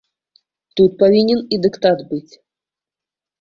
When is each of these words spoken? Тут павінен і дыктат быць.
Тут 0.79 0.95
павінен 1.03 1.43
і 1.43 1.55
дыктат 1.67 1.99
быць. 2.15 2.33